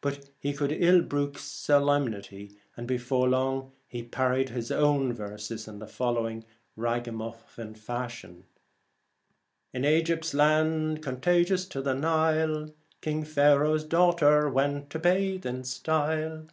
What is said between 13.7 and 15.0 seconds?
daughter went to